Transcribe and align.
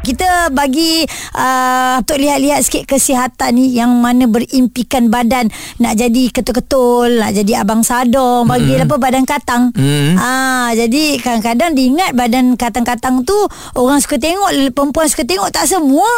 Kita 0.00 0.48
bagi 0.48 1.04
uh, 1.36 2.00
Untuk 2.00 2.16
lihat-lihat 2.16 2.60
sikit 2.64 2.88
kesihatan 2.88 3.52
ni 3.52 3.76
Yang 3.76 3.92
mana 4.00 4.24
berimpikan 4.24 5.12
badan 5.12 5.52
Nak 5.76 5.94
jadi 6.00 6.32
ketul-ketul 6.32 7.20
Nak 7.20 7.36
jadi 7.36 7.60
abang 7.60 7.84
sadong 7.84 8.48
Bagi 8.48 8.80
mm. 8.80 8.84
apa 8.88 8.96
badan 8.96 9.24
katang 9.28 9.76
mm. 9.76 10.16
ah, 10.16 10.72
Jadi 10.72 11.20
kadang-kadang 11.20 11.76
diingat 11.76 12.16
Badan 12.16 12.56
katang-katang 12.56 13.28
tu 13.28 13.36
Orang 13.76 14.00
suka 14.00 14.16
tengok 14.16 14.72
Perempuan 14.72 15.04
suka 15.04 15.28
tengok 15.28 15.52
Tak 15.52 15.68
semua 15.68 16.08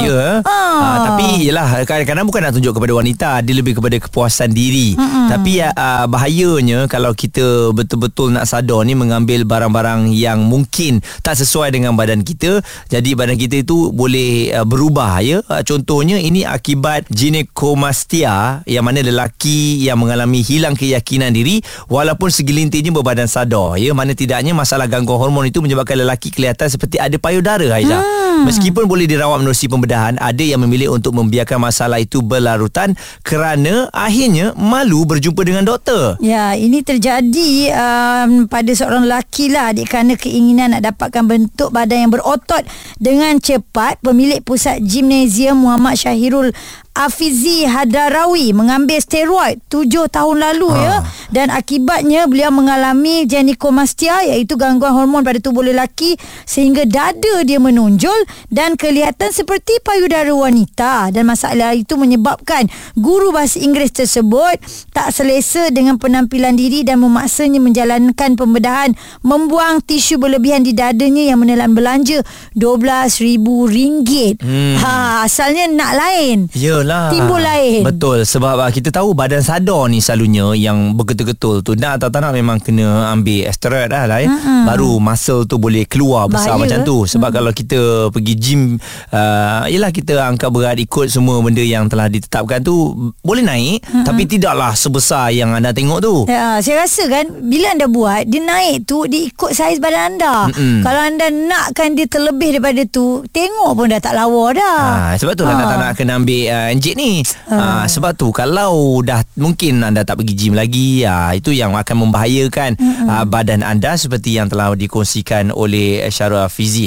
Ya 0.00 0.08
yeah. 0.08 0.32
ah. 0.48 0.80
ah, 0.80 0.96
Tapi 1.12 1.44
yelah 1.44 1.68
Kadang-kadang 1.84 2.24
bukan 2.24 2.40
nak 2.40 2.52
tunjuk 2.56 2.72
kepada 2.72 2.92
wanita 2.96 3.28
Dia 3.44 3.52
lebih 3.52 3.76
kepada 3.76 4.00
kepuasan 4.00 4.48
diri 4.56 4.96
Mm-mm. 4.96 5.28
Tapi 5.28 5.60
uh, 5.60 6.08
bahayanya 6.08 6.88
Kalau 6.88 7.12
kita 7.12 7.76
betul-betul 7.76 8.32
nak 8.32 8.48
sadar 8.48 8.80
ni 8.88 8.96
Mengambil 8.96 9.44
barang-barang 9.44 10.08
yang 10.16 10.40
mungkin 10.48 11.04
Tak 11.20 11.36
sesuai 11.36 11.68
dengan 11.76 11.92
badan 11.92 12.24
kita 12.24 12.64
Jadi 12.88 13.12
badan 13.12 13.25
kita 13.34 13.66
itu 13.66 13.90
boleh 13.90 14.54
uh, 14.54 14.62
berubah 14.62 15.18
ya. 15.24 15.42
Uh, 15.50 15.62
contohnya 15.66 16.22
ini 16.22 16.46
akibat 16.46 17.10
ginecomastia 17.10 18.62
yang 18.68 18.86
mana 18.86 19.02
lelaki 19.02 19.82
yang 19.82 19.98
mengalami 19.98 20.46
hilang 20.46 20.78
keyakinan 20.78 21.34
diri 21.34 21.58
walaupun 21.90 22.30
segelintirnya 22.30 22.94
berbadan 22.94 23.26
sadar 23.26 23.80
ya. 23.80 23.90
Mana 23.96 24.14
tidaknya 24.14 24.54
masalah 24.54 24.86
gangguan 24.86 25.18
hormon 25.18 25.48
itu 25.48 25.58
menyebabkan 25.58 25.98
lelaki 25.98 26.30
kelihatan 26.30 26.68
seperti 26.68 27.00
ada 27.00 27.16
payudara 27.16 27.66
Aiza. 27.72 27.98
Hmm. 27.98 28.44
Meskipun 28.44 28.84
boleh 28.84 29.08
dirawat 29.08 29.40
menerusi 29.40 29.64
pembedahan, 29.64 30.20
ada 30.20 30.44
yang 30.44 30.60
memilih 30.60 30.92
untuk 30.92 31.16
membiarkan 31.16 31.56
masalah 31.56 31.96
itu 31.96 32.20
berlarutan 32.20 32.92
kerana 33.24 33.88
akhirnya 33.96 34.52
malu 34.60 35.08
berjumpa 35.08 35.40
dengan 35.40 35.64
doktor. 35.64 36.20
Ya, 36.20 36.52
ini 36.52 36.84
terjadi 36.84 37.72
um, 37.72 38.44
pada 38.44 38.68
seorang 38.76 39.08
lelaki 39.08 39.48
lah 39.48 39.72
kerana 39.88 40.20
keinginan 40.20 40.76
nak 40.76 40.92
dapatkan 40.92 41.24
bentuk 41.24 41.72
badan 41.72 42.06
yang 42.08 42.12
berotot 42.12 42.60
dengan 43.00 43.15
dengan 43.16 43.40
cepat 43.40 43.96
pemilik 44.04 44.44
pusat 44.44 44.76
gimnasium 44.84 45.64
Muhammad 45.64 45.96
Syahirul 45.96 46.52
Afizi 46.96 47.68
Hadarawi 47.68 48.56
mengambil 48.56 48.96
steroid 49.04 49.60
tujuh 49.68 50.08
tahun 50.08 50.40
lalu 50.40 50.68
ha. 50.72 50.80
ya 50.80 50.96
dan 51.28 51.52
akibatnya 51.52 52.24
beliau 52.24 52.48
mengalami 52.48 53.28
gynecomastia 53.28 54.24
iaitu 54.24 54.56
gangguan 54.56 54.96
hormon 54.96 55.20
pada 55.20 55.36
tubuh 55.42 55.60
lelaki 55.60 56.16
sehingga 56.48 56.88
dada 56.88 57.44
dia 57.44 57.60
menonjol 57.60 58.16
dan 58.48 58.78
kelihatan 58.80 59.28
seperti 59.34 59.82
payudara 59.84 60.32
wanita 60.32 61.12
dan 61.12 61.28
masalah 61.28 61.76
itu 61.76 61.98
menyebabkan 61.98 62.70
guru 62.96 63.34
bahasa 63.34 63.58
Inggeris 63.60 63.92
tersebut 63.92 64.56
tak 64.94 65.12
selesa 65.12 65.68
dengan 65.74 66.00
penampilan 66.00 66.54
diri 66.54 66.86
dan 66.86 67.02
memaksanya 67.02 67.58
menjalankan 67.58 68.38
pembedahan 68.38 68.94
membuang 69.26 69.82
tisu 69.82 70.16
berlebihan 70.16 70.62
di 70.62 70.72
dadanya 70.72 71.34
yang 71.34 71.42
menelan 71.42 71.74
belanja 71.74 72.22
RM12,000 72.56 74.40
hmm. 74.40 74.74
ha 74.80 75.26
asalnya 75.26 75.66
nak 75.68 75.92
lain 75.98 76.46
ya 76.54 76.85
lah 76.86 77.10
Timbul 77.10 77.42
lain 77.42 77.82
Betul 77.82 78.22
Sebab 78.22 78.62
uh, 78.62 78.70
kita 78.70 78.94
tahu 78.94 79.12
Badan 79.12 79.42
sadar 79.42 79.90
ni 79.90 79.98
selalunya 79.98 80.54
Yang 80.54 80.94
bergetul-getul 80.94 81.66
tu 81.66 81.74
Nak 81.74 81.98
atau 82.00 82.08
tak 82.08 82.22
nak 82.22 82.32
Memang 82.32 82.62
kena 82.62 83.10
ambil 83.10 83.50
Steroid 83.50 83.90
lah, 83.90 84.06
lah 84.06 84.22
eh. 84.22 84.30
Mm-hmm. 84.30 84.62
Baru 84.70 85.02
muscle 85.02 85.42
tu 85.50 85.58
Boleh 85.58 85.84
keluar 85.84 86.30
Besar 86.30 86.54
Bahaya. 86.54 86.62
macam 86.62 86.78
tu 86.86 86.96
Sebab 87.10 87.28
mm-hmm. 87.28 87.36
kalau 87.36 87.50
kita 87.50 87.80
Pergi 88.14 88.34
gym 88.38 88.62
uh, 89.10 89.66
Yelah 89.66 89.90
kita 89.90 90.22
angkat 90.22 90.48
berat 90.54 90.78
Ikut 90.78 91.10
semua 91.10 91.42
benda 91.42 91.60
Yang 91.60 91.90
telah 91.90 92.06
ditetapkan 92.06 92.62
tu 92.62 92.94
Boleh 93.20 93.42
naik 93.42 93.82
mm-hmm. 93.82 94.04
Tapi 94.06 94.22
tidaklah 94.30 94.72
Sebesar 94.78 95.34
yang 95.34 95.50
anda 95.52 95.74
tengok 95.74 95.98
tu 95.98 96.14
ya, 96.30 96.62
Saya 96.62 96.86
rasa 96.86 97.10
kan 97.10 97.26
Bila 97.42 97.74
anda 97.74 97.90
buat 97.90 98.22
Dia 98.30 98.40
naik 98.40 98.86
tu 98.86 99.04
Dia 99.10 99.26
ikut 99.26 99.50
saiz 99.50 99.82
badan 99.82 100.16
anda 100.16 100.46
mm-hmm. 100.54 100.80
Kalau 100.86 101.00
anda 101.02 101.26
nakkan 101.34 101.98
dia 101.98 102.06
terlebih 102.06 102.56
daripada 102.56 102.86
tu 102.86 103.26
Tengok 103.34 103.74
pun 103.74 103.90
dah 103.90 103.98
tak 103.98 104.14
lawa 104.14 104.54
dah 104.54 104.80
ha, 104.86 105.12
Sebab 105.18 105.34
tu 105.34 105.42
ha. 105.42 105.52
tak 105.56 105.78
nak 105.80 105.92
kena 105.98 106.20
ambil 106.20 106.42
uh, 106.52 106.68
Encik 106.76 106.92
ni. 106.92 107.24
Uh. 107.48 107.56
Uh, 107.56 107.84
Sebab 107.88 108.12
tu 108.12 108.28
Kalau 108.36 109.00
dah 109.00 109.24
Mungkin 109.40 109.80
anda 109.80 110.04
tak 110.04 110.20
pergi 110.20 110.36
gym 110.36 110.52
lagi 110.52 111.00
uh, 111.08 111.32
Itu 111.32 111.56
yang 111.56 111.72
akan 111.72 111.96
membahayakan 112.04 112.76
uh-huh. 112.76 113.08
uh, 113.08 113.24
Badan 113.24 113.64
anda 113.64 113.96
Seperti 113.96 114.36
yang 114.36 114.52
telah 114.52 114.76
dikongsikan 114.76 115.48
Oleh 115.56 116.04
Syarul 116.12 116.44
Fizi 116.52 116.84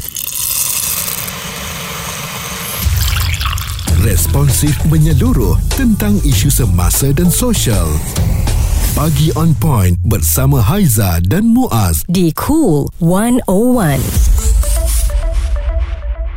Responsif 4.05 4.77
menyeluruh 4.87 5.59
Tentang 5.75 6.15
isu 6.23 6.47
semasa 6.47 7.11
dan 7.11 7.27
sosial. 7.27 7.87
Pagi 8.95 9.29
on 9.35 9.51
point 9.59 9.95
bersama 10.07 10.63
Haiza 10.63 11.19
dan 11.23 11.51
Muaz. 11.51 12.07
Di 12.07 12.31
Cool 12.33 12.87
101 13.03 14.28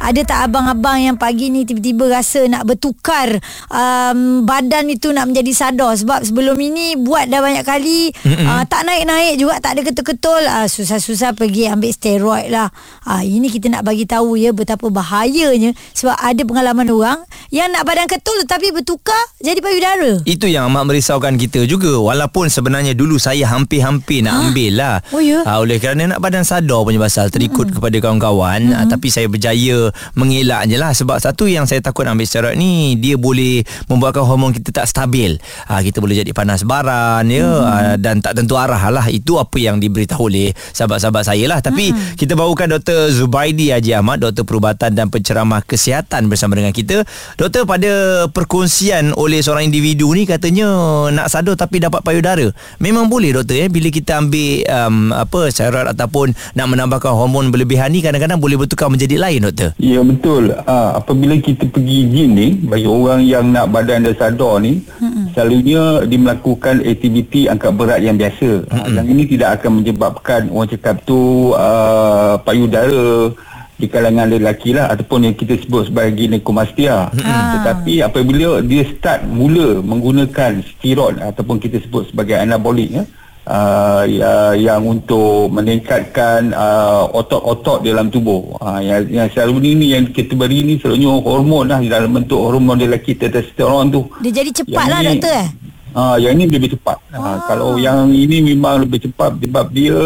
ada 0.02 0.20
tak 0.26 0.50
abang-abang 0.50 0.98
yang 0.98 1.16
pagi 1.16 1.48
ni 1.54 1.62
tiba-tiba 1.62 2.10
rasa 2.10 2.42
nak 2.50 2.66
bertukar 2.66 3.38
um, 3.70 4.42
badan 4.42 4.90
itu 4.90 5.14
nak 5.14 5.30
menjadi 5.30 5.52
sadar 5.54 5.94
sebab 5.94 6.26
sebelum 6.26 6.58
ini 6.58 6.98
buat 6.98 7.30
dah 7.30 7.38
banyak 7.38 7.62
kali 7.62 8.10
uh, 8.26 8.66
tak 8.66 8.82
naik-naik 8.82 9.38
juga 9.38 9.62
tak 9.62 9.78
ada 9.78 9.86
ketul-ketul 9.86 10.42
uh, 10.42 10.66
susah-susah 10.66 11.38
pergi 11.38 11.70
ambil 11.70 11.94
steroid 11.94 12.50
lah 12.50 12.74
uh, 13.06 13.22
ini 13.22 13.46
kita 13.46 13.70
nak 13.70 13.86
bagi 13.86 14.02
tahu 14.02 14.34
ya 14.34 14.50
betapa 14.50 14.90
bahayanya 14.90 15.70
sebab 15.94 16.18
ada 16.18 16.42
pengalaman 16.42 16.90
orang 16.90 17.18
yang 17.54 17.70
nak 17.70 17.86
badan 17.86 18.10
ketul 18.10 18.34
tetapi 18.42 18.74
bertukar 18.74 19.22
jadi 19.38 19.62
payudara 19.62 20.18
itu 20.26 20.50
yang 20.50 20.66
amat 20.72 20.90
merisaukan 20.90 21.38
kita 21.38 21.62
juga 21.68 21.94
walaupun 22.02 22.50
sebenarnya 22.50 22.98
dulu 22.98 23.22
saya 23.22 23.46
hampir-hampir 23.46 24.26
nak 24.26 24.34
ha? 24.34 24.40
ambil 24.50 24.72
lah 24.74 24.94
oh, 25.14 25.22
ya? 25.22 25.46
uh, 25.46 25.62
oleh 25.62 25.78
kerana 25.78 26.16
nak 26.16 26.20
badan 26.24 26.42
sadar 26.42 26.82
punya 26.82 26.98
pasal 26.98 27.30
terikut 27.30 27.70
mm-hmm. 27.70 27.78
kepada 27.78 27.96
kawan-kawan 28.02 28.60
mm-hmm. 28.66 28.82
uh, 28.82 28.86
tapi 28.90 29.08
saya 29.12 29.30
berjaya 29.30 29.91
mengelak 30.18 30.66
je 30.68 30.76
lah 30.76 30.92
sebab 30.92 31.20
satu 31.22 31.46
yang 31.46 31.64
saya 31.68 31.80
takut 31.84 32.04
ambil 32.08 32.26
steroid 32.26 32.56
ni 32.58 32.98
dia 32.98 33.16
boleh 33.16 33.62
membuatkan 33.86 34.24
hormon 34.24 34.50
kita 34.50 34.82
tak 34.82 34.86
stabil 34.88 35.38
ha, 35.68 35.80
kita 35.80 36.02
boleh 36.02 36.20
jadi 36.24 36.32
panas 36.34 36.66
baran 36.66 37.26
ya 37.28 37.46
hmm. 37.46 37.62
ha, 37.64 37.74
dan 38.00 38.20
tak 38.20 38.38
tentu 38.38 38.58
arah 38.58 38.80
lah 38.90 39.06
itu 39.08 39.38
apa 39.38 39.56
yang 39.58 39.78
diberitahu 39.78 40.28
oleh 40.28 40.54
sahabat-sahabat 40.74 41.22
saya 41.26 41.44
lah 41.46 41.58
tapi 41.60 41.92
hmm. 41.92 42.16
kita 42.18 42.34
bawakan 42.34 42.78
Dr. 42.78 43.12
Zubaidi 43.12 43.70
Haji 43.70 43.96
Ahmad 43.96 44.22
Dr. 44.22 44.44
Perubatan 44.46 44.94
dan 44.94 45.08
Penceramah 45.08 45.64
Kesihatan 45.64 46.26
bersama 46.28 46.58
dengan 46.58 46.74
kita 46.74 47.04
Doktor 47.36 47.64
pada 47.64 48.24
perkongsian 48.30 49.14
oleh 49.16 49.40
seorang 49.40 49.68
individu 49.68 50.10
ni 50.12 50.28
katanya 50.28 50.68
nak 51.10 51.28
sadar 51.32 51.54
tapi 51.56 51.78
dapat 51.82 52.00
payudara 52.02 52.50
memang 52.78 53.06
boleh 53.06 53.34
doktor 53.34 53.56
ya 53.58 53.66
bila 53.68 53.88
kita 53.88 54.18
ambil 54.20 54.64
um, 54.66 54.96
apa 55.14 55.40
steroid 55.50 55.88
ataupun 55.90 56.34
nak 56.56 56.66
menambahkan 56.68 57.12
hormon 57.12 57.50
berlebihan 57.50 57.90
ni 57.92 58.00
kadang-kadang 58.00 58.38
boleh 58.38 58.58
bertukar 58.58 58.88
menjadi 58.88 59.18
lain 59.18 59.48
doktor 59.48 59.70
Ya 59.82 59.98
betul. 59.98 60.54
Uh, 60.62 60.94
apabila 60.94 61.34
kita 61.42 61.66
pergi 61.66 62.06
gym 62.06 62.38
ni, 62.38 62.54
bagi 62.54 62.86
orang 62.86 63.26
yang 63.26 63.50
nak 63.50 63.74
badan 63.74 64.06
dan 64.06 64.14
sadar 64.14 64.62
ni, 64.62 64.78
hmm. 64.78 65.34
selalunya 65.34 66.06
dia 66.06 66.18
melakukan 66.22 66.86
aktiviti 66.86 67.50
angkat 67.50 67.74
berat 67.74 67.98
yang 67.98 68.14
biasa. 68.14 68.62
Hmm. 68.70 68.94
Yang 68.94 69.06
ini 69.10 69.22
tidak 69.34 69.58
akan 69.58 69.82
menyebabkan 69.82 70.40
orang 70.54 70.70
cakap 70.70 71.02
tu 71.02 71.50
uh, 71.58 72.38
payudara 72.46 73.34
di 73.74 73.90
kalangan 73.90 74.30
lelaki 74.30 74.70
lah 74.70 74.94
ataupun 74.94 75.26
yang 75.26 75.34
kita 75.34 75.58
sebut 75.58 75.90
sebagai 75.90 76.14
ginecomastia. 76.14 77.10
Hmm. 77.10 77.58
Tetapi 77.58 78.06
apabila 78.06 78.62
dia 78.62 78.86
start 78.86 79.26
mula 79.26 79.82
menggunakan 79.82 80.62
steroid 80.62 81.18
ataupun 81.18 81.58
kita 81.58 81.82
sebut 81.82 82.06
sebagai 82.06 82.38
anabolik 82.38 82.86
ya, 82.86 83.02
uh, 83.46 84.02
ya, 84.06 84.54
yang 84.54 84.82
untuk 84.86 85.50
meningkatkan 85.50 86.54
uh, 86.54 87.08
otot-otot 87.10 87.82
dalam 87.82 88.10
tubuh. 88.12 88.54
Uh, 88.62 88.78
yang, 88.82 89.02
yang 89.10 89.28
selalu 89.32 89.74
ini 89.74 89.96
yang 89.98 90.04
kita 90.10 90.34
beri 90.38 90.62
ni 90.62 90.74
selalunya 90.78 91.10
hormon 91.22 91.66
lah 91.70 91.80
dalam 91.82 92.10
bentuk 92.14 92.38
hormon 92.38 92.78
lelaki 92.78 93.18
testosteron 93.18 93.90
tu. 93.90 94.06
Dia 94.22 94.42
jadi 94.42 94.50
cepat 94.50 94.86
lah 94.86 95.00
doktor 95.02 95.34
eh? 95.34 95.48
Ah, 95.92 96.16
yang 96.16 96.40
ini 96.40 96.48
lebih 96.48 96.72
cepat. 96.72 96.96
Ah. 97.12 97.44
kalau 97.44 97.76
yang 97.76 98.08
ini 98.08 98.40
memang 98.40 98.88
lebih 98.88 99.04
cepat 99.04 99.36
sebab 99.36 99.68
dia 99.76 100.00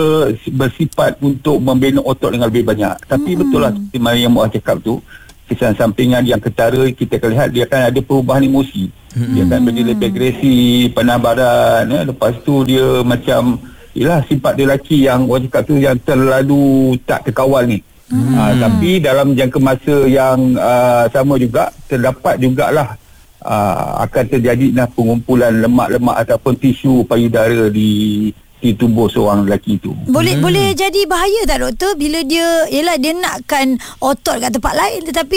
bersifat 0.51 1.15
untuk 1.23 1.63
membina 1.63 2.03
otot 2.03 2.35
dengan 2.35 2.51
lebih 2.51 2.67
banyak. 2.67 3.07
Tapi 3.07 3.31
hmm. 3.35 3.41
betul 3.47 3.61
lah 3.63 3.71
seperti 3.71 4.19
yang 4.19 4.35
Muaz 4.35 4.51
cakap 4.51 4.83
tu, 4.83 4.99
kesan 5.47 5.79
sampingan 5.79 6.27
yang 6.27 6.43
ketara 6.43 6.83
kita 6.91 7.23
akan 7.23 7.31
lihat 7.33 7.49
dia 7.55 7.63
akan 7.71 7.81
ada 7.91 8.01
perubahan 8.03 8.43
emosi. 8.43 8.91
Hmm. 9.17 9.33
Dia 9.33 9.43
akan 9.49 9.61
menjadi 9.63 9.89
lebih 9.95 10.09
agresif, 10.13 10.93
penabaran. 10.93 11.83
Ya. 11.89 12.01
Lepas 12.05 12.35
tu 12.43 12.67
dia 12.67 13.01
macam, 13.07 13.57
ialah 13.97 14.21
sifat 14.27 14.53
dia 14.59 14.65
lelaki 14.69 14.97
yang 15.07 15.25
orang 15.31 15.49
cakap 15.49 15.63
tu 15.65 15.75
yang 15.81 15.97
terlalu 16.03 16.99
tak 17.09 17.25
terkawal 17.25 17.65
ni. 17.65 17.81
Hmm. 18.07 18.35
Uh, 18.39 18.53
tapi 18.63 18.91
dalam 19.03 19.35
jangka 19.35 19.59
masa 19.59 19.97
yang 20.07 20.55
uh, 20.59 21.11
sama 21.11 21.35
juga, 21.41 21.71
terdapat 21.91 22.39
jugalah 22.39 22.95
uh, 23.43 24.03
akan 24.07 24.25
terjadi 24.31 24.67
nah, 24.75 24.87
pengumpulan 24.91 25.63
lemak-lemak 25.63 26.27
ataupun 26.27 26.55
tisu 26.59 27.03
payudara 27.07 27.71
di 27.71 28.31
di 28.61 28.73
tubuh 28.73 29.07
seorang 29.09 29.45
lelaki 29.45 29.77
itu. 29.77 29.93
Boleh 30.09 30.39
hmm. 30.39 30.45
boleh 30.45 30.67
jadi 30.73 31.01
bahaya 31.05 31.43
tak 31.45 31.61
doktor 31.63 31.93
bila 31.95 32.21
dia 32.25 32.67
ialah 32.73 32.97
dia 32.97 33.13
nakkan 33.13 33.77
otot 34.01 34.41
kat 34.41 34.51
tempat 34.53 34.75
lain 34.75 35.01
tetapi 35.05 35.37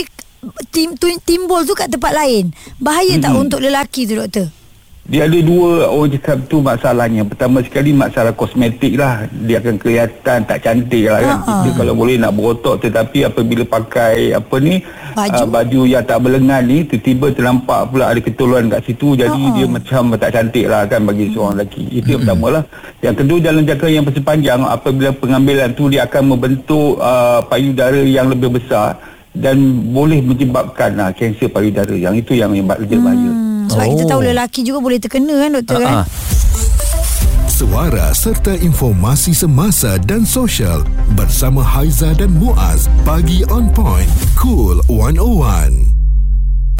tim, 0.71 0.95
timbul 1.23 1.67
tu 1.67 1.75
kat 1.75 1.91
tempat 1.91 2.15
lain. 2.15 2.51
Bahaya 2.79 3.19
hmm. 3.19 3.23
tak 3.23 3.33
untuk 3.35 3.59
lelaki 3.59 4.07
tu 4.07 4.15
doktor? 4.15 4.58
Dia 5.09 5.25
ada 5.25 5.39
dua 5.41 5.89
orang 5.89 6.13
cakap 6.13 6.37
tu 6.45 6.61
masalahnya. 6.61 7.25
Pertama 7.25 7.65
sekali 7.65 7.89
masalah 7.97 8.29
kosmetik 8.29 8.93
lah. 8.93 9.25
Dia 9.41 9.57
akan 9.57 9.81
kelihatan 9.81 10.45
tak 10.45 10.61
cantik 10.61 11.09
lah 11.09 11.17
kan. 11.25 11.37
Ha-ha. 11.41 11.53
Kita 11.65 11.69
kalau 11.81 11.93
boleh 11.97 12.21
nak 12.21 12.37
berotot 12.37 12.77
tetapi 12.77 13.25
apabila 13.25 13.65
pakai 13.65 14.37
apa 14.37 14.55
ni 14.61 14.85
Baju. 15.17 15.33
ah, 15.33 15.47
baju 15.49 15.81
yang 15.89 16.05
tak 16.05 16.21
berlengan 16.21 16.61
ni 16.61 16.85
tiba-tiba 16.85 17.33
terlampak 17.33 17.89
pula 17.89 18.13
ada 18.13 18.21
ketuluan 18.21 18.69
kat 18.69 18.85
situ 18.85 19.17
jadi 19.17 19.33
Ha-ha. 19.33 19.55
dia 19.57 19.65
macam 19.65 20.01
tak 20.13 20.29
cantik 20.29 20.65
lah 20.69 20.85
kan 20.85 21.01
bagi 21.01 21.25
seorang 21.33 21.57
lelaki. 21.57 21.83
Itu 21.89 22.07
yang 22.13 22.21
pertama 22.29 22.47
lah. 22.53 22.63
Yang 23.01 23.15
kedua 23.25 23.37
jalan 23.41 23.61
jangka 23.65 23.87
yang 23.89 24.05
sepanjang 24.05 24.59
apabila 24.61 25.09
pengambilan 25.17 25.69
tu 25.73 25.89
dia 25.89 26.05
akan 26.05 26.37
membentuk 26.37 27.01
uh, 27.01 27.41
payudara 27.49 28.05
yang 28.05 28.29
lebih 28.29 28.61
besar 28.61 28.93
dan 29.33 29.57
boleh 29.89 30.21
menyebabkan 30.21 31.01
uh, 31.01 31.09
kanser 31.17 31.49
payudara. 31.49 31.97
Yang 31.97 32.29
itu 32.29 32.37
yang 32.37 32.53
yang 32.53 32.69
lebih 32.69 33.01
bahaya. 33.01 33.31
Hmm, 33.33 33.48
sebab 33.69 33.85
Oh. 33.85 33.91
kita 33.93 34.03
tahu 34.07 34.21
lelaki 34.23 34.59
juga 34.61 34.79
boleh 34.79 34.97
terkena 34.97 35.33
kan 35.37 35.51
doktor 35.53 35.75
Ah, 35.75 35.81
kan. 35.81 35.93
ah. 35.93 36.05
Suara 37.45 38.15
serta 38.15 38.55
informasi 38.55 39.35
semasa 39.35 39.99
dan 39.99 40.23
sosial 40.23 40.79
bersama 41.13 41.59
Haiza 41.59 42.15
dan 42.15 42.31
Muaz. 42.31 42.87
Pagi 43.03 43.43
on 43.47 43.67
point. 43.69 44.07
Cool 44.33 44.79
101. 44.87 45.98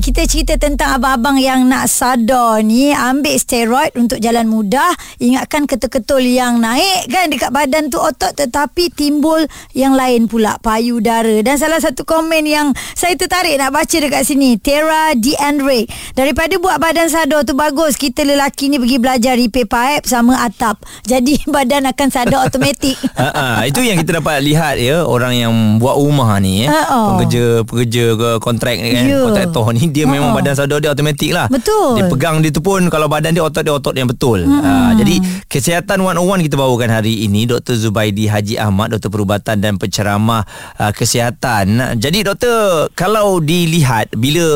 Kita 0.09 0.25
cerita 0.25 0.57
tentang 0.57 0.97
abang-abang 0.97 1.37
yang 1.37 1.69
nak 1.69 1.85
sadar 1.85 2.65
ni 2.65 2.89
ambil 2.89 3.37
steroid 3.37 3.93
untuk 3.93 4.17
jalan 4.17 4.49
mudah 4.49 4.89
ingatkan 5.21 5.69
ketul-ketul 5.69 6.25
yang 6.25 6.57
naik 6.57 7.05
kan 7.13 7.29
dekat 7.29 7.53
badan 7.53 7.93
tu 7.93 8.01
otot 8.01 8.33
tetapi 8.33 8.89
timbul 8.89 9.45
yang 9.77 9.93
lain 9.93 10.25
pula 10.25 10.57
payudara 10.65 11.45
dan 11.45 11.61
salah 11.61 11.77
satu 11.77 12.09
komen 12.09 12.41
yang 12.41 12.73
saya 12.97 13.13
tertarik 13.21 13.53
nak 13.61 13.69
baca 13.69 13.97
dekat 14.01 14.25
sini 14.25 14.57
Tera 14.57 15.13
D'Andre 15.13 15.85
daripada 16.17 16.57
buat 16.57 16.81
badan 16.81 17.05
sadar 17.05 17.45
tu 17.45 17.53
bagus 17.53 17.93
kita 17.93 18.25
lelaki 18.25 18.73
ni 18.73 18.81
pergi 18.81 18.97
belajar 18.97 19.37
repair 19.37 19.69
pipe 19.69 20.09
sama 20.09 20.41
atap 20.41 20.81
jadi 21.05 21.37
badan 21.53 21.85
akan 21.85 22.07
sadar 22.09 22.49
automatik 22.49 22.97
Ha, 23.19 23.29
ha, 23.35 23.45
itu 23.67 23.83
yang 23.83 23.99
kita 23.99 24.23
dapat 24.23 24.39
lihat 24.39 24.79
ya 24.79 25.03
orang 25.03 25.35
yang 25.35 25.51
buat 25.75 25.99
rumah 25.99 26.39
ni 26.39 26.63
ya. 26.63 26.71
Ha, 26.71 26.81
oh. 26.87 27.07
Pekerja 27.19 27.67
pekerja 27.67 28.05
ke 28.15 28.29
kontrak 28.39 28.79
ni 28.79 28.95
kan. 28.95 29.03
Ya. 29.11 29.19
Kontraktor 29.27 29.75
ni 29.75 29.91
dia 29.99 30.07
Ha, 30.07 30.15
memang 30.15 30.31
badan 30.31 30.55
sadar 30.55 30.79
dia 30.79 30.95
automatik 30.95 31.35
lah. 31.35 31.51
Betul. 31.51 31.99
Dia 31.99 32.07
pegang 32.07 32.39
dia 32.39 32.55
tu 32.55 32.63
pun 32.63 32.87
kalau 32.87 33.11
badan 33.11 33.35
dia 33.35 33.43
otot 33.43 33.61
dia 33.61 33.75
otot 33.75 33.91
yang 33.91 34.07
betul. 34.07 34.47
Ha, 34.47 34.95
jadi 34.95 35.19
kesihatan 35.51 35.99
101 35.99 36.47
kita 36.47 36.55
bawakan 36.55 36.89
hari 36.89 37.27
ini 37.27 37.43
Dr 37.43 37.75
Zubaidi 37.75 38.31
Haji 38.31 38.55
Ahmad 38.55 38.95
doktor 38.95 39.11
perubatan 39.11 39.59
dan 39.59 39.75
penceramah 39.75 40.47
uh, 40.79 40.91
kesihatan. 40.95 41.99
Jadi 41.99 42.23
doktor 42.23 42.87
kalau 42.95 43.43
dilihat 43.43 44.15
bila 44.15 44.47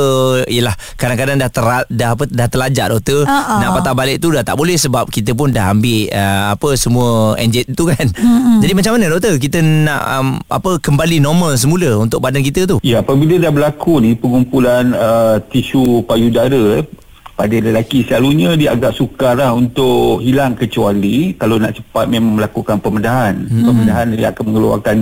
ialah 0.48 0.74
kadang-kadang 0.96 1.42
dah 1.42 1.50
ter, 1.52 1.66
dah 1.92 2.10
apa 2.16 2.24
dah 2.30 2.48
terlajak 2.48 2.88
doktor 2.96 3.28
ha. 3.28 3.60
nak 3.60 3.82
patah 3.82 3.94
balik 3.98 4.24
tu 4.24 4.32
dah 4.32 4.46
tak 4.46 4.56
boleh 4.56 4.80
sebab 4.80 5.10
kita 5.12 5.36
pun 5.36 5.52
dah 5.52 5.74
ambil 5.74 6.08
uh, 6.14 6.56
apa 6.56 6.70
semua 6.80 7.36
enjet 7.42 7.68
tu 7.74 7.90
kan. 7.90 8.06
Mm-hmm. 8.06 8.58
Jadi 8.64 8.74
macam 8.78 8.92
mana 8.96 9.06
doktor 9.12 9.36
kita 9.42 9.60
nak 9.60 10.02
um, 10.20 10.28
apa 10.48 10.78
kembali 10.80 11.18
normal 11.20 11.58
semula 11.58 12.00
untuk 12.00 12.22
badan 12.22 12.46
kita 12.46 12.70
tu? 12.70 12.78
Ya, 12.86 13.02
apabila 13.02 13.36
dah 13.42 13.52
berlaku 13.52 14.00
ni 14.00 14.14
pengumpulan 14.14 14.94
uh, 14.94 15.33
tisu 15.40 16.04
payudara 16.04 16.82
eh, 16.82 16.86
pada 17.34 17.56
lelaki 17.58 18.06
selalunya 18.06 18.54
dia 18.54 18.78
agak 18.78 18.94
sukar 18.94 19.34
lah 19.34 19.58
untuk 19.58 20.22
hilang 20.22 20.54
kecuali 20.54 21.34
kalau 21.34 21.58
nak 21.58 21.74
cepat 21.74 22.06
memang 22.06 22.38
melakukan 22.38 22.78
pembedahan. 22.78 23.36
Hmm. 23.50 23.66
Pembedahan 23.74 24.14
dia 24.14 24.30
akan 24.30 24.44
mengeluarkan 24.54 24.98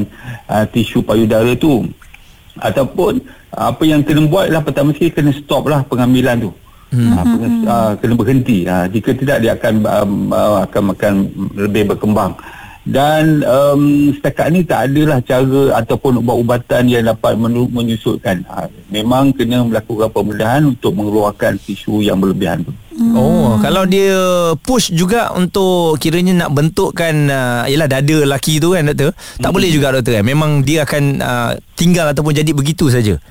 uh, 0.47 0.65
tisu 0.71 1.03
payudara 1.03 1.51
tu. 1.59 1.83
Ataupun 2.55 3.19
uh, 3.55 3.75
apa 3.75 3.83
yang 3.83 3.99
kena 4.07 4.23
buat 4.31 4.47
lah 4.47 4.63
pertama 4.63 4.95
sekali 4.95 5.11
kena 5.11 5.31
stop 5.35 5.67
lah 5.67 5.83
pengambilan 5.83 6.47
tu. 6.47 6.51
Hmm. 6.95 7.11
Uh, 7.11 7.23
kena, 7.35 7.47
uh, 7.67 7.91
kena 7.99 8.13
berhenti. 8.15 8.57
Uh, 8.63 8.85
jika 8.87 9.11
tidak 9.11 9.37
dia 9.43 9.51
akan 9.51 9.73
um, 9.83 10.11
uh, 10.31 10.63
akan 10.63 10.83
akan 10.95 11.13
lebih 11.59 11.91
berkembang 11.91 12.31
dan 12.81 13.45
um, 13.45 14.09
setakat 14.09 14.49
ni 14.49 14.65
tak 14.65 14.89
adalah 14.89 15.21
cara 15.21 15.77
ataupun 15.85 16.17
ubat-ubatan 16.25 16.89
yang 16.89 17.05
dapat 17.05 17.37
menyusutkan. 17.69 18.41
Ha, 18.49 18.65
memang 18.89 19.29
kena 19.37 19.61
melakukan 19.61 20.09
pembedahan 20.09 20.65
untuk 20.65 20.97
mengeluarkan 20.97 21.61
tisu 21.61 22.01
yang 22.01 22.17
berlebihan 22.17 22.65
tu. 22.65 22.73
Hmm. 22.97 23.13
Oh, 23.13 23.53
kalau 23.61 23.85
dia 23.85 24.17
push 24.65 24.89
juga 24.89 25.29
untuk 25.37 26.01
kiranya 26.01 26.45
nak 26.45 26.57
bentukkan 26.57 27.13
uh, 27.29 27.63
ialah 27.69 27.85
dada 27.85 28.15
lelaki 28.25 28.57
tu 28.57 28.73
kan 28.73 28.89
doktor. 28.89 29.13
Tak 29.37 29.49
Hmm. 29.49 29.55
boleh 29.61 29.69
juga 29.69 29.93
doktor 29.93 30.17
kan. 30.17 30.25
Memang 30.25 30.65
dia 30.65 30.81
akan 30.81 31.03
uh, 31.21 31.51
tinggal 31.77 32.09
ataupun 32.09 32.33
jadi 32.33 32.49
begitu 32.49 32.89
saja. 32.89 33.21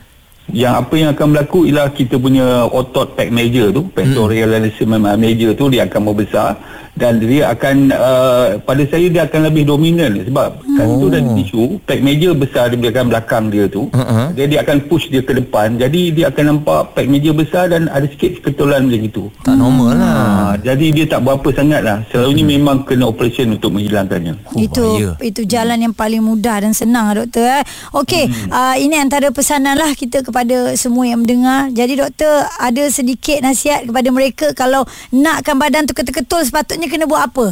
Yang 0.50 0.74
apa 0.82 0.94
yang 0.98 1.10
akan 1.14 1.26
berlaku 1.30 1.66
ialah 1.66 1.90
kita 1.94 2.18
punya 2.18 2.66
otot 2.70 3.14
pec 3.14 3.30
major 3.30 3.70
tu, 3.70 3.86
pectoral 3.90 4.34
hmm. 4.34 5.18
major 5.18 5.50
tu 5.54 5.70
dia 5.70 5.86
akan 5.86 6.00
membesar 6.10 6.54
dan 7.00 7.16
dia 7.16 7.48
akan 7.48 7.88
uh, 7.96 8.46
pada 8.60 8.82
saya 8.84 9.08
dia 9.08 9.24
akan 9.24 9.48
lebih 9.48 9.64
dominan 9.64 10.20
sebab 10.20 10.60
oh. 10.60 10.76
kan 10.76 10.86
tu 11.00 11.06
dan 11.08 11.22
tisu 11.32 11.64
pec 11.88 12.04
major 12.04 12.36
besar 12.36 12.68
di 12.68 12.76
belakang 12.76 13.08
belakang 13.08 13.44
dia 13.48 13.64
tu 13.66 13.88
Uh-uh. 13.88 14.28
dia 14.36 14.44
dia 14.44 14.60
akan 14.60 14.84
push 14.86 15.08
dia 15.08 15.24
ke 15.24 15.32
depan 15.32 15.80
jadi 15.80 16.02
dia 16.12 16.24
akan 16.28 16.44
nampak 16.60 16.92
pec 16.92 17.08
major 17.08 17.32
besar 17.32 17.72
dan 17.72 17.88
ada 17.88 18.04
sikit 18.04 18.44
keketulan 18.44 18.84
macam 18.84 19.02
itu 19.06 19.24
Tak 19.40 19.54
normal 19.56 19.90
lah. 19.96 20.12
Ha, 20.12 20.52
jadi 20.60 20.86
dia 20.90 21.06
tak 21.06 21.22
berapa 21.22 21.48
sangat 21.54 21.80
lah. 21.80 22.02
Selalunya 22.10 22.44
hmm. 22.44 22.52
memang 22.58 22.76
kena 22.84 23.08
operation 23.08 23.54
untuk 23.54 23.72
menghilangkannya. 23.72 24.34
Oh, 24.52 24.58
itu 24.60 24.84
bahaya. 24.84 25.10
itu 25.22 25.42
jalan 25.46 25.78
yang 25.78 25.94
paling 25.94 26.20
mudah 26.20 26.60
dan 26.60 26.74
senang 26.74 27.14
doktor 27.14 27.46
eh. 27.46 27.64
Okey, 27.94 28.26
hmm. 28.26 28.50
uh, 28.50 28.76
ini 28.76 28.98
antara 28.98 29.30
pesanan 29.30 29.78
lah 29.78 29.94
kita 29.94 30.26
kepada 30.26 30.74
semua 30.74 31.06
yang 31.06 31.22
mendengar. 31.22 31.70
Jadi 31.70 32.02
doktor 32.02 32.44
ada 32.58 32.82
sedikit 32.90 33.38
nasihat 33.40 33.86
kepada 33.86 34.08
mereka 34.10 34.46
kalau 34.52 34.84
nakkan 35.14 35.56
badan 35.56 35.86
tu 35.86 35.94
ketul-ketul 35.94 36.42
sepatutnya 36.42 36.89
kena 36.90 37.06
buat 37.06 37.22
apa? 37.30 37.46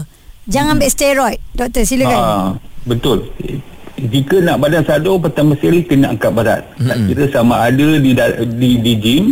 Jangan 0.49 0.81
ambil 0.81 0.91
steroid. 0.91 1.39
Doktor 1.55 1.83
silakan. 1.85 2.19
Ha, 2.19 2.35
betul. 2.89 3.29
Jika 3.99 4.41
nak 4.41 4.63
badan 4.63 4.87
sadar 4.87 5.19
pertama 5.19 5.59
sekali 5.59 5.83
kena 5.85 6.15
angkat 6.15 6.31
berat. 6.33 6.63
Hmm. 6.79 6.89
Tak 6.89 6.99
kira 7.11 7.25
sama 7.35 7.55
ada 7.69 7.89
di 7.99 8.11
di, 8.57 8.71
di 8.79 8.93
gym 8.99 9.27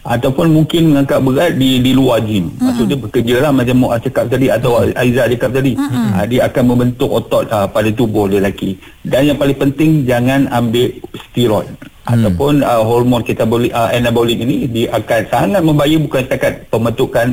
ataupun 0.00 0.52
mungkin 0.52 0.92
mengangkat 0.92 1.20
berat 1.24 1.52
di 1.56 1.80
di 1.80 1.90
luar 1.96 2.20
gym. 2.22 2.52
Hmm. 2.56 2.70
Maksudnya 2.70 2.96
bekerja 3.00 3.36
lah 3.40 3.50
macam 3.50 3.76
Muaz 3.80 4.04
cakap 4.04 4.28
tadi 4.28 4.46
atau 4.52 4.84
Aizah 4.94 5.26
cakap 5.26 5.50
tadi. 5.56 5.72
Hmm. 5.74 6.10
Ha, 6.14 6.28
dia 6.28 6.46
akan 6.46 6.64
membentuk 6.68 7.10
otot 7.10 7.48
ha, 7.48 7.64
pada 7.64 7.88
tubuh 7.90 8.28
lelaki. 8.28 8.76
Dan 9.02 9.32
yang 9.32 9.38
paling 9.40 9.56
penting 9.56 10.04
jangan 10.04 10.46
ambil 10.52 10.92
steroid. 11.32 11.68
Hmm. 12.06 12.14
Ataupun 12.16 12.60
uh, 12.60 12.82
hormon 12.84 13.24
ketabolik 13.24 13.72
uh, 13.72 13.88
anabolik 13.90 14.36
ini 14.36 14.68
dia 14.68 14.92
akan 14.94 15.20
sangat 15.32 15.62
membahaya 15.64 15.96
bukan 15.96 16.22
setakat 16.28 16.68
pembentukan 16.68 17.26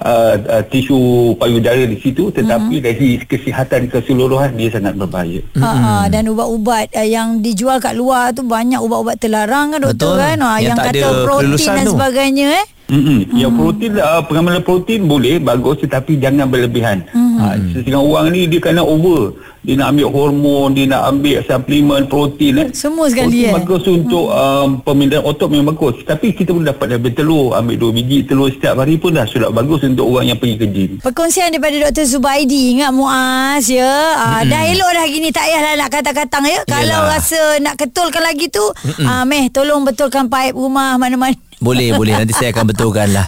uh, 0.00 0.34
uh, 0.38 0.62
tisu 0.66 1.34
payudara 1.38 1.84
di 1.86 1.98
situ 2.00 2.34
tetapi 2.34 2.80
mm-hmm. 2.80 2.86
dari 2.86 3.08
kesihatan 3.22 3.86
keseluruhan 3.92 4.56
dia 4.58 4.70
sangat 4.74 4.94
berbahaya. 4.98 5.40
Ha, 5.58 6.10
dan 6.10 6.26
ubat-ubat 6.30 6.90
uh, 6.94 7.06
yang 7.06 7.38
dijual 7.38 7.78
kat 7.78 7.94
luar 7.94 8.34
tu 8.34 8.42
banyak 8.42 8.80
ubat-ubat 8.82 9.20
terlarang 9.22 9.76
kan 9.76 9.80
doktor 9.82 10.18
Betul. 10.18 10.22
kan 10.24 10.36
ha, 10.42 10.50
Yang 10.58 10.66
yang, 10.66 10.78
kata 10.78 11.08
protein 11.22 11.74
dan 11.74 11.86
tu. 11.86 11.92
sebagainya 11.94 12.46
eh 12.62 12.66
Mm-hmm. 12.94 13.20
Yang 13.34 13.52
protein 13.58 13.92
uh, 13.98 14.22
pengambilan 14.22 14.62
protein 14.62 15.00
boleh 15.10 15.42
bagus 15.42 15.82
tetapi 15.82 16.22
jangan 16.22 16.46
berlebihan. 16.46 17.02
Mm-hmm. 17.10 17.38
Ha, 17.42 17.46
setengah 17.74 18.02
orang 18.02 18.26
ni 18.30 18.46
dia 18.46 18.60
kena 18.62 18.86
over. 18.86 19.34
Dia 19.64 19.80
nak 19.80 19.96
ambil 19.96 20.08
hormon, 20.12 20.76
dia 20.76 20.84
nak 20.84 21.08
ambil 21.08 21.40
suplemen 21.40 22.04
protein 22.04 22.54
eh. 22.60 22.68
Semua 22.76 23.08
sekali, 23.08 23.48
eh? 23.48 23.50
protein 23.50 23.64
bagus 23.64 23.84
untuk 23.88 24.28
um, 24.28 24.84
pemindahan 24.84 25.24
otot 25.24 25.48
memang 25.48 25.72
bagus. 25.72 26.04
Tapi 26.04 26.36
kita 26.36 26.52
pun 26.52 26.68
dapat 26.68 27.00
ambil 27.00 27.12
telur, 27.16 27.46
ambil 27.56 27.76
dua 27.80 27.90
biji 27.96 28.28
telur 28.28 28.52
setiap 28.52 28.76
hari 28.84 29.00
pun 29.00 29.16
dah 29.16 29.24
sudah 29.24 29.48
bagus 29.48 29.80
untuk 29.88 30.04
orang 30.04 30.36
yang 30.36 30.38
pergi 30.38 30.56
ke 30.60 30.66
gym. 30.68 30.90
Perkongsian 31.00 31.48
daripada 31.48 31.88
Dr. 31.88 32.04
Zubaidi 32.04 32.76
Ingat 32.76 32.92
Muaz 32.92 33.64
ya 33.72 33.92
ah, 34.20 34.40
Dah 34.44 34.68
elok 34.68 34.90
dah 34.92 35.06
gini 35.08 35.28
Tak 35.32 35.44
payahlah 35.48 35.74
nak 35.80 35.90
kata-katang 35.90 36.44
ya 36.44 36.60
Kalau 36.68 37.00
rasa 37.08 37.40
nak 37.64 37.74
ketulkan 37.80 38.22
lagi 38.22 38.52
tu 38.52 38.64
ah, 39.08 39.24
Meh 39.24 39.48
tolong 39.48 39.82
betulkan 39.82 40.28
paip 40.28 40.52
rumah 40.52 41.00
mana-mana 41.00 41.34
Boleh 41.64 41.96
boleh 41.96 42.12
nanti 42.20 42.36
saya 42.36 42.52
akan 42.52 42.64
betulkan 42.68 43.08
lah. 43.10 43.24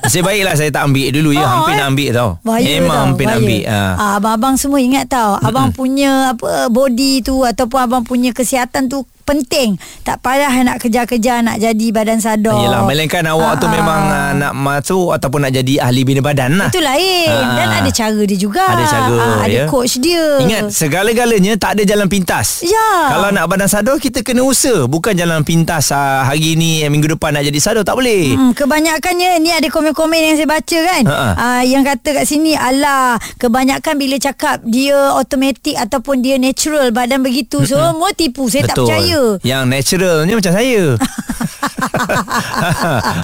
Nasib 0.00 0.24
baiklah 0.24 0.56
saya 0.56 0.70
tak 0.72 0.88
ambil 0.88 1.12
dulu 1.12 1.30
ya. 1.36 1.44
Oh, 1.44 1.50
hampir 1.60 1.74
eh. 1.74 1.78
nak 1.82 1.86
ambil 1.92 2.08
tau. 2.14 2.30
Bahaya 2.40 2.66
Memang 2.78 2.96
tau, 2.96 3.06
hampir 3.10 3.24
nak 3.26 3.38
ambil. 3.42 3.62
Ha. 3.66 3.80
Ah, 3.98 4.12
abang-abang 4.16 4.54
semua 4.56 4.78
ingat 4.80 5.04
tau 5.12 5.36
Abang 5.44 5.68
punya 5.76 6.32
apa 6.32 6.72
body 6.72 7.20
tu 7.20 7.44
Ataupun 7.44 7.78
abang 7.78 8.02
punya 8.06 8.32
kesihatan 8.32 8.88
tu 8.88 9.04
penting 9.30 9.68
Tak 10.02 10.18
payah 10.18 10.50
nak 10.60 10.76
kejar-kejar 10.78 11.40
Nak 11.40 11.56
jadi 11.56 11.86
badan 11.90 12.18
sadar 12.18 12.58
Yelah 12.58 12.82
melainkan 12.82 13.22
awak 13.26 13.56
tu 13.56 13.66
Ah, 13.66 13.72
memang 13.72 14.00
ah. 14.02 14.18
uh, 14.18 14.30
nak 14.34 14.52
masuk 14.52 15.14
ataupun 15.14 15.46
nak 15.46 15.52
jadi 15.52 15.78
ahli 15.80 16.02
bina 16.02 16.18
badan 16.18 16.58
lah. 16.58 16.68
Itu 16.68 16.82
lain 16.82 17.28
Ah. 17.30 17.54
Dan 17.54 17.68
ada 17.78 17.90
cara 17.90 18.20
dia 18.20 18.34
juga 18.34 18.64
Ada 18.66 18.84
cara 18.84 19.14
Ah, 19.14 19.38
Ada 19.46 19.54
ya. 19.54 19.64
coach 19.66 20.02
dia 20.02 20.42
Ingat 20.42 20.74
segala-galanya 20.74 21.54
tak 21.54 21.78
ada 21.78 21.82
jalan 21.86 22.08
pintas. 22.08 22.66
Ya. 22.66 22.90
Kalau 23.08 23.30
nak 23.30 23.46
badan 23.46 23.68
sadar 23.68 23.96
kita 23.96 24.20
kena 24.20 24.42
usaha 24.42 24.84
bukan 24.84 25.14
jalan 25.14 25.40
pintas 25.40 25.90
uh, 25.90 26.24
hari 26.24 26.56
ni 26.56 26.80
eh, 26.80 26.88
minggu 26.88 27.14
depan 27.14 27.30
nak 27.30 27.44
jadi 27.44 27.60
sadar 27.60 27.82
tak 27.86 27.94
boleh. 27.94 28.34
Hmm, 28.34 28.50
kebanyakannya 28.50 29.38
ni 29.38 29.52
ada 29.52 29.68
komen-komen 29.68 30.16
yang 30.16 30.34
saya 30.34 30.48
baca 30.48 30.78
kan. 30.82 31.02
Ha-ha. 31.06 31.30
Uh, 31.36 31.62
yang 31.62 31.84
kata 31.84 32.08
kat 32.12 32.24
sini 32.24 32.56
alah 32.56 33.14
kebanyakan 33.36 33.94
bila 33.94 34.16
cakap 34.16 34.64
dia 34.64 34.96
automatik 35.14 35.76
ataupun 35.76 36.20
dia 36.20 36.36
natural 36.36 36.90
badan 36.90 37.20
begitu 37.20 37.62
semua 37.62 38.10
tipu. 38.10 38.48
Saya 38.48 38.66
tak 38.66 38.80
Betul. 38.80 38.86
percaya. 38.88 39.19
Yang 39.42 39.62
naturalnya 39.66 40.34
macam 40.34 40.52
saya 40.52 40.82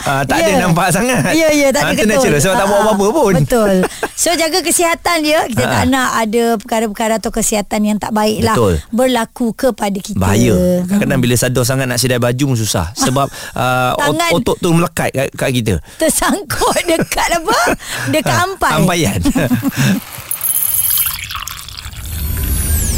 ha, 0.01 0.13
Tak 0.29 0.37
ada 0.37 0.45
Ya. 0.47 0.59
nampak 0.59 0.89
sangat 0.89 1.33
Ya, 1.33 1.49
ya, 1.51 1.69
tak 1.69 1.83
ada 1.83 1.87
ha, 1.87 1.95
ketul. 1.95 2.09
natural 2.09 2.39
Sebab 2.39 2.55
tak 2.55 2.67
buat 2.67 2.77
Ah, 2.77 2.85
apa-apa 2.87 3.07
pun 3.11 3.33
Betul. 3.37 3.75
So, 4.15 4.31
jaga 4.33 4.59
kesihatan 4.61 5.17
dia. 5.21 5.41
Kita 5.45 5.63
Ah. 5.63 5.73
tak 5.73 5.85
nak 5.89 6.09
ada 6.17 6.45
perkara-perkara 6.57 7.13
atau 7.17 7.31
kesihatan 7.31 7.81
yang 7.85 7.97
tak 7.97 8.11
baik 8.11 8.41
lah. 8.43 8.55
Betul. 8.55 8.75
Berlaku 8.91 9.47
kepada 9.53 9.97
kita. 9.97 10.17
Bahaya 10.17 10.55
Kadang-kadang 10.83 11.21
bila 11.21 11.35
sadar 11.35 11.65
sangat 11.65 11.87
Nak 11.87 11.99
sidai 11.99 12.17
baju 12.17 12.45
pun 12.47 12.57
susah 12.57 12.95
Sebab 12.95 13.27
uh, 13.57 13.93
Tangan. 13.95 14.31
otot 14.33 14.57
tu 14.57 14.71
melekat 14.71 15.11
kat, 15.11 15.29
kat 15.33 15.51
kita 15.53 15.75
Tersangkut 15.97 16.77
dekat 16.87 17.29
apa? 17.35 17.59
Dekat 18.09 18.33
Ha, 18.33 18.45
ampai. 18.45 18.71
Ampaian 18.75 19.19